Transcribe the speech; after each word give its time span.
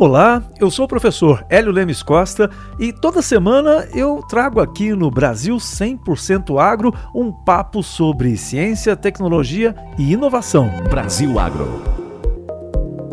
Olá, 0.00 0.42
eu 0.58 0.70
sou 0.70 0.86
o 0.86 0.88
professor 0.88 1.44
Hélio 1.50 1.70
Lemes 1.70 2.02
Costa 2.02 2.48
e 2.78 2.90
toda 2.90 3.20
semana 3.20 3.86
eu 3.94 4.22
trago 4.30 4.58
aqui 4.58 4.94
no 4.94 5.10
Brasil 5.10 5.56
100% 5.56 6.58
Agro 6.58 6.90
um 7.14 7.30
papo 7.30 7.82
sobre 7.82 8.34
ciência, 8.38 8.96
tecnologia 8.96 9.76
e 9.98 10.14
inovação. 10.14 10.70
Brasil 10.88 11.38
Agro. 11.38 11.82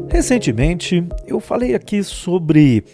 Recentemente 0.10 1.05
eu 1.26 1.42
falei 1.42 1.76
aqui 1.76 2.02
sobre 2.02 2.85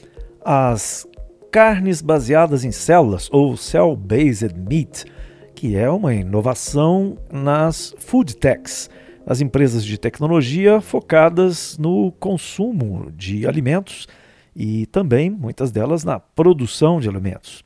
as 0.44 1.06
carnes 1.52 2.02
baseadas 2.02 2.66
em 2.66 2.72
células 2.72 3.30
ou 3.32 3.56
cell-based 3.56 4.56
meat, 4.58 5.06
que 5.54 5.76
é 5.76 5.88
uma 5.88 6.16
inovação 6.16 7.16
nas 7.32 7.94
food 8.00 8.38
techs 8.38 8.90
as 9.26 9.42
empresas 9.42 9.84
de 9.86 9.98
tecnologia 9.98 10.82
focadas 10.82 11.78
no 11.78 12.12
consumo 12.20 13.12
de 13.16 13.48
alimentos 13.48 14.08
e 14.56 14.86
também, 14.88 15.30
muitas 15.30 15.72
delas, 15.72 16.04
na 16.04 16.20
produção 16.20 17.00
de 17.00 17.10
alimentos. 17.10 17.64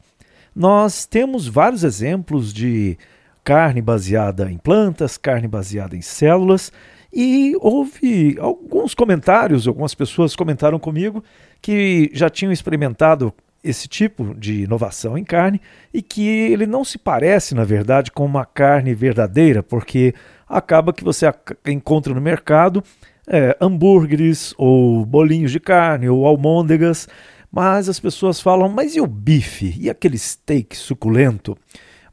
Nós 0.56 1.06
temos 1.06 1.48
vários 1.48 1.84
exemplos 1.84 2.54
de 2.54 2.98
carne 3.44 3.82
baseada 3.82 4.52
em 4.52 4.58
plantas, 4.58 5.18
carne 5.18 5.48
baseada 5.48 5.96
em 5.96 6.02
células, 6.02 6.72
e 7.14 7.56
houve 7.62 8.36
alguns 8.40 8.94
comentários, 8.94 9.68
algumas 9.68 9.96
pessoas 9.96 10.36
comentaram 10.36 10.78
comigo 10.78 11.24
que 11.62 12.12
já 12.14 12.30
tinham 12.30 12.52
experimentado 12.52 13.34
esse 13.64 13.88
tipo 13.88 14.36
de 14.36 14.64
inovação 14.64 15.18
em 15.18 15.24
carne 15.24 15.62
e 15.94 16.02
que 16.02 16.28
ele 16.28 16.66
não 16.66 16.84
se 16.84 16.98
parece, 16.98 17.56
na 17.56 17.64
verdade, 17.64 18.12
com 18.12 18.26
uma 18.26 18.46
carne 18.46 18.94
verdadeira, 18.94 19.62
porque 19.62 20.14
acaba 20.48 20.94
que 20.94 21.04
você 21.04 21.26
encontra 21.66 22.14
no 22.14 22.22
mercado 22.22 22.84
é, 23.28 23.58
hambúrgueres 23.60 24.54
ou 24.58 25.06
bolinhos 25.06 25.52
de 25.52 25.60
carne 25.60 26.08
ou 26.08 26.26
almôndegas, 26.26 27.08
mas 27.52 27.90
as 27.90 28.00
pessoas 28.00 28.40
falam, 28.40 28.70
mas 28.70 28.96
e 28.96 29.02
o 29.02 29.08
bife? 29.08 29.76
E 29.78 29.90
aquele 29.90 30.18
steak 30.18 30.76
suculento? 30.78 31.58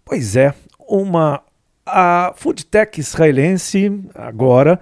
Pois 0.04 0.36
é, 0.36 0.54
uma 0.88 1.42
a 1.86 2.32
Foodtech 2.36 2.98
israelense 2.98 3.92
agora 4.14 4.80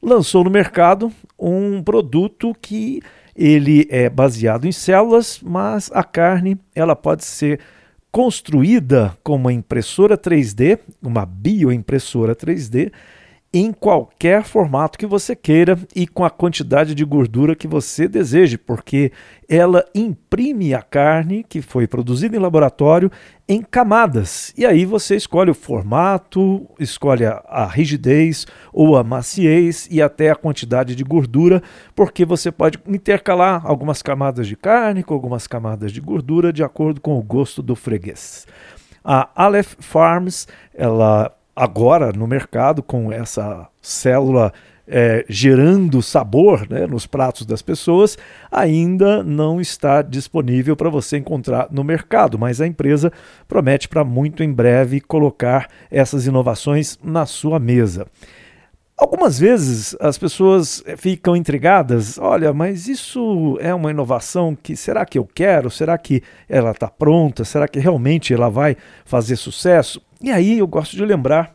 lançou 0.00 0.44
no 0.44 0.50
mercado 0.50 1.12
um 1.38 1.82
produto 1.82 2.54
que 2.60 3.02
ele 3.36 3.86
é 3.90 4.08
baseado 4.08 4.66
em 4.66 4.72
células, 4.72 5.40
mas 5.42 5.90
a 5.92 6.02
carne 6.02 6.58
ela 6.74 6.96
pode 6.96 7.24
ser 7.24 7.60
construída 8.10 9.16
com 9.22 9.36
uma 9.36 9.52
impressora 9.52 10.16
3D, 10.16 10.78
uma 11.02 11.26
bioimpressora 11.26 12.34
3D, 12.34 12.90
em 13.58 13.72
qualquer 13.72 14.44
formato 14.44 14.98
que 14.98 15.06
você 15.06 15.34
queira 15.34 15.78
e 15.94 16.06
com 16.06 16.26
a 16.26 16.28
quantidade 16.28 16.94
de 16.94 17.02
gordura 17.06 17.56
que 17.56 17.66
você 17.66 18.06
deseje, 18.06 18.58
porque 18.58 19.10
ela 19.48 19.82
imprime 19.94 20.74
a 20.74 20.82
carne 20.82 21.42
que 21.42 21.62
foi 21.62 21.86
produzida 21.86 22.36
em 22.36 22.38
laboratório 22.38 23.10
em 23.48 23.62
camadas. 23.62 24.52
E 24.58 24.66
aí 24.66 24.84
você 24.84 25.16
escolhe 25.16 25.50
o 25.50 25.54
formato, 25.54 26.68
escolhe 26.78 27.24
a, 27.24 27.66
rigidez 27.66 28.46
ou 28.74 28.94
a 28.94 29.02
maciez 29.02 29.88
e 29.90 30.02
até 30.02 30.28
a 30.28 30.36
quantidade 30.36 30.94
de 30.94 31.02
gordura, 31.02 31.62
porque 31.94 32.26
você 32.26 32.52
pode 32.52 32.78
intercalar 32.86 33.62
algumas 33.64 34.02
camadas 34.02 34.46
de 34.46 34.54
carne 34.54 35.02
com 35.02 35.14
algumas 35.14 35.46
camadas 35.46 35.92
de 35.92 36.00
gordura 36.02 36.52
de 36.52 36.62
acordo 36.62 37.00
com 37.00 37.18
o 37.18 37.22
gosto 37.22 37.62
do 37.62 37.74
freguês. 37.74 38.46
A 39.02 39.30
Aleph 39.34 39.76
Farms, 39.80 40.46
ela 40.74 41.34
agora 41.56 42.12
no 42.12 42.26
mercado 42.26 42.82
com 42.82 43.10
essa 43.10 43.66
célula 43.80 44.52
é, 44.86 45.24
gerando 45.28 46.00
sabor 46.00 46.68
né, 46.70 46.86
nos 46.86 47.06
pratos 47.06 47.44
das 47.44 47.60
pessoas, 47.60 48.16
ainda 48.52 49.22
não 49.22 49.60
está 49.60 50.00
disponível 50.02 50.76
para 50.76 50.88
você 50.88 51.16
encontrar 51.16 51.68
no 51.70 51.82
mercado, 51.82 52.38
mas 52.38 52.60
a 52.60 52.66
empresa 52.66 53.12
promete 53.48 53.88
para 53.88 54.04
muito 54.04 54.44
em 54.44 54.52
breve 54.52 55.00
colocar 55.00 55.68
essas 55.90 56.26
inovações 56.26 56.98
na 57.02 57.26
sua 57.26 57.58
mesa. 57.58 58.06
Algumas 58.98 59.38
vezes 59.38 59.94
as 60.00 60.16
pessoas 60.16 60.82
ficam 60.96 61.36
intrigadas, 61.36 62.16
olha, 62.16 62.54
mas 62.54 62.88
isso 62.88 63.58
é 63.60 63.74
uma 63.74 63.90
inovação 63.90 64.56
que 64.56 64.74
será 64.74 65.04
que 65.04 65.18
eu 65.18 65.26
quero? 65.26 65.70
Será 65.70 65.98
que 65.98 66.22
ela 66.48 66.70
está 66.70 66.88
pronta? 66.88 67.44
Será 67.44 67.68
que 67.68 67.78
realmente 67.78 68.32
ela 68.32 68.48
vai 68.48 68.74
fazer 69.04 69.36
sucesso? 69.36 70.00
E 70.18 70.32
aí 70.32 70.60
eu 70.60 70.66
gosto 70.66 70.96
de 70.96 71.04
lembrar 71.04 71.54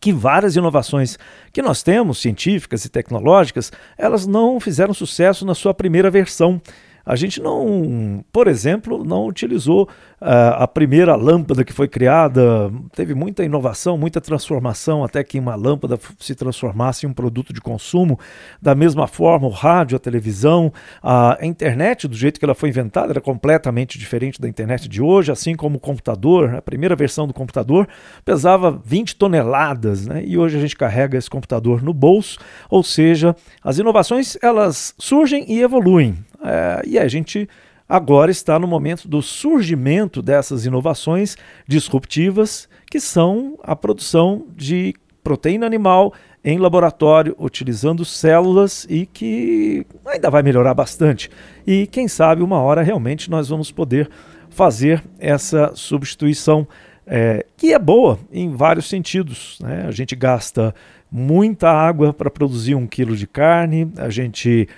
que 0.00 0.12
várias 0.12 0.54
inovações 0.54 1.18
que 1.52 1.60
nós 1.60 1.82
temos, 1.82 2.18
científicas 2.18 2.84
e 2.84 2.88
tecnológicas, 2.88 3.72
elas 3.98 4.24
não 4.24 4.60
fizeram 4.60 4.94
sucesso 4.94 5.44
na 5.44 5.56
sua 5.56 5.74
primeira 5.74 6.08
versão. 6.08 6.62
A 7.04 7.16
gente 7.16 7.40
não, 7.40 8.24
por 8.32 8.46
exemplo, 8.46 9.04
não 9.04 9.26
utilizou 9.26 9.88
uh, 10.20 10.54
a 10.58 10.68
primeira 10.68 11.16
lâmpada 11.16 11.64
que 11.64 11.72
foi 11.72 11.88
criada, 11.88 12.70
teve 12.94 13.14
muita 13.14 13.44
inovação, 13.44 13.96
muita 13.96 14.20
transformação 14.20 15.02
até 15.04 15.24
que 15.24 15.38
uma 15.38 15.54
lâmpada 15.54 15.98
se 16.18 16.34
transformasse 16.34 17.06
em 17.06 17.08
um 17.08 17.12
produto 17.12 17.52
de 17.52 17.60
consumo. 17.60 18.18
Da 18.60 18.74
mesma 18.74 19.06
forma, 19.06 19.46
o 19.46 19.50
rádio, 19.50 19.96
a 19.96 19.98
televisão, 20.00 20.72
a 21.02 21.38
internet, 21.42 22.06
do 22.06 22.16
jeito 22.16 22.38
que 22.38 22.44
ela 22.44 22.54
foi 22.54 22.68
inventada, 22.68 23.12
era 23.12 23.20
completamente 23.20 23.98
diferente 23.98 24.40
da 24.40 24.48
internet 24.48 24.88
de 24.88 25.02
hoje, 25.02 25.32
assim 25.32 25.54
como 25.54 25.76
o 25.76 25.80
computador. 25.80 26.54
A 26.54 26.62
primeira 26.62 26.94
versão 26.94 27.26
do 27.26 27.34
computador 27.34 27.88
pesava 28.24 28.80
20 28.84 29.16
toneladas, 29.16 30.06
né? 30.06 30.22
e 30.24 30.38
hoje 30.38 30.56
a 30.56 30.60
gente 30.60 30.76
carrega 30.76 31.18
esse 31.18 31.28
computador 31.28 31.82
no 31.82 31.92
bolso, 31.92 32.38
ou 32.68 32.82
seja, 32.82 33.34
as 33.62 33.78
inovações 33.78 34.36
elas 34.42 34.94
surgem 34.98 35.44
e 35.48 35.60
evoluem. 35.60 36.18
É, 36.42 36.82
e 36.86 36.98
a 36.98 37.06
gente 37.08 37.48
agora 37.88 38.30
está 38.30 38.58
no 38.58 38.66
momento 38.66 39.08
do 39.08 39.20
surgimento 39.20 40.22
dessas 40.22 40.64
inovações 40.64 41.36
disruptivas, 41.66 42.68
que 42.90 43.00
são 43.00 43.58
a 43.62 43.74
produção 43.74 44.46
de 44.56 44.94
proteína 45.22 45.66
animal 45.66 46.14
em 46.42 46.58
laboratório, 46.58 47.36
utilizando 47.38 48.04
células 48.04 48.86
e 48.88 49.06
que 49.06 49.86
ainda 50.06 50.30
vai 50.30 50.42
melhorar 50.42 50.72
bastante. 50.72 51.30
E 51.66 51.86
quem 51.86 52.08
sabe 52.08 52.42
uma 52.42 52.60
hora 52.60 52.82
realmente 52.82 53.30
nós 53.30 53.48
vamos 53.48 53.70
poder 53.70 54.08
fazer 54.48 55.02
essa 55.18 55.72
substituição. 55.74 56.66
É, 57.12 57.44
que 57.56 57.72
é 57.72 57.78
boa 57.78 58.20
em 58.30 58.54
vários 58.54 58.88
sentidos. 58.88 59.58
Né? 59.60 59.84
A 59.86 59.90
gente 59.90 60.14
gasta 60.14 60.72
muita 61.10 61.68
água 61.68 62.12
para 62.12 62.30
produzir 62.30 62.76
um 62.76 62.86
quilo 62.86 63.16
de 63.16 63.26
carne, 63.26 63.90
a 63.96 64.08
gente 64.08 64.68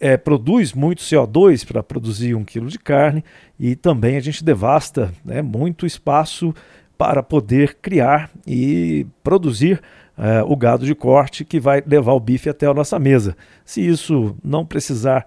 é, 0.00 0.16
produz 0.16 0.72
muito 0.72 1.02
CO2 1.02 1.66
para 1.66 1.82
produzir 1.82 2.34
um 2.34 2.42
quilo 2.42 2.68
de 2.68 2.78
carne 2.78 3.22
e 3.58 3.76
também 3.76 4.16
a 4.16 4.20
gente 4.20 4.42
devasta 4.42 5.12
né, 5.22 5.42
muito 5.42 5.84
espaço 5.84 6.54
para 6.96 7.22
poder 7.22 7.76
criar 7.80 8.30
e 8.46 9.06
produzir 9.22 9.80
é, 10.16 10.42
o 10.42 10.56
gado 10.56 10.86
de 10.86 10.94
corte 10.94 11.44
que 11.44 11.60
vai 11.60 11.82
levar 11.86 12.14
o 12.14 12.20
bife 12.20 12.48
até 12.48 12.66
a 12.66 12.74
nossa 12.74 12.98
mesa. 12.98 13.36
Se 13.64 13.86
isso 13.86 14.34
não 14.42 14.64
precisar 14.64 15.26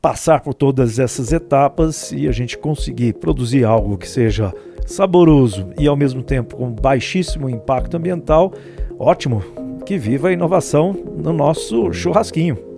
passar 0.00 0.40
por 0.40 0.54
todas 0.54 0.98
essas 0.98 1.32
etapas 1.32 2.12
e 2.12 2.28
a 2.28 2.32
gente 2.32 2.56
conseguir 2.56 3.14
produzir 3.14 3.64
algo 3.64 3.98
que 3.98 4.08
seja 4.08 4.52
saboroso 4.86 5.70
e 5.78 5.86
ao 5.86 5.96
mesmo 5.96 6.22
tempo 6.22 6.56
com 6.56 6.70
baixíssimo 6.70 7.50
impacto 7.50 7.96
ambiental, 7.96 8.52
ótimo, 8.98 9.42
que 9.84 9.98
viva 9.98 10.28
a 10.28 10.32
inovação 10.32 10.92
no 10.92 11.32
nosso 11.32 11.92
churrasquinho. 11.92 12.75